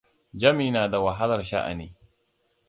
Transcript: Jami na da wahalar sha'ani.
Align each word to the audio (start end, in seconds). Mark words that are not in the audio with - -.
Jami 0.43 0.71
na 0.73 0.87
da 0.93 1.01
wahalar 1.03 1.43
sha'ani. 1.51 1.87